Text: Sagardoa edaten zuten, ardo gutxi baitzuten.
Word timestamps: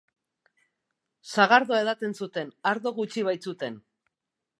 Sagardoa 1.35 1.81
edaten 1.83 2.15
zuten, 2.21 2.49
ardo 2.71 2.95
gutxi 3.01 3.25
baitzuten. 3.29 3.79